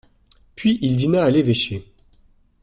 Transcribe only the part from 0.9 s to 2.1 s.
dîna à l'évêché.